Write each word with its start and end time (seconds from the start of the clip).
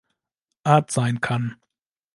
Art 0.63 0.89
sein 0.89 1.21
kann. 1.21 1.57